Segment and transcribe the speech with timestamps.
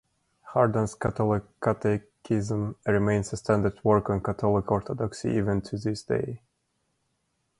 [0.53, 6.41] Hardon's "Catholic Catechism" remains a standard work on Catholic orthodoxy even to this day.